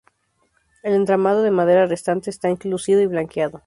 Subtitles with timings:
[0.81, 3.59] El entramado de madera restante está enlucido y blanqueado.